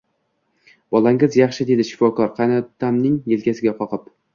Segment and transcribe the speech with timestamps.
[0.95, 4.15] Bolangiz yaxshi dedi shifokor qaynotamning yelkasiga qoqib